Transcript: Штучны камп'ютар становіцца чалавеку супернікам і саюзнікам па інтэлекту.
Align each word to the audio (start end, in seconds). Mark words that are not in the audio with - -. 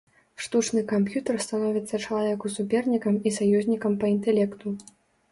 Штучны 0.43 0.81
камп'ютар 0.91 1.35
становіцца 1.45 1.99
чалавеку 2.05 2.51
супернікам 2.53 3.19
і 3.27 3.33
саюзнікам 3.35 3.99
па 4.05 4.09
інтэлекту. 4.15 4.73